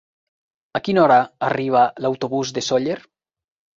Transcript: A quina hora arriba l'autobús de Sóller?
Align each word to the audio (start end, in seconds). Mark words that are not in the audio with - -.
A 0.79 0.79
quina 0.87 1.03
hora 1.03 1.17
arriba 1.49 1.83
l'autobús 2.07 2.55
de 2.57 2.65
Sóller? 2.73 2.97